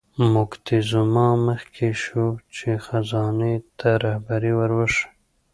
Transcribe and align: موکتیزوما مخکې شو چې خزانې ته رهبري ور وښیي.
موکتیزوما 0.33 1.27
مخکې 1.47 1.89
شو 2.03 2.25
چې 2.55 2.69
خزانې 2.85 3.53
ته 3.79 3.89
رهبري 4.03 4.51
ور 4.57 4.71
وښیي. 4.77 5.07